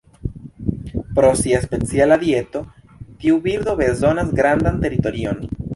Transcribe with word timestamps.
Pro 1.19 1.29
sia 1.41 1.61
speciala 1.67 2.17
dieto, 2.23 2.65
tiu 3.21 3.39
birdo 3.47 3.79
bezonas 3.85 4.37
grandan 4.43 4.87
teritorion. 4.87 5.51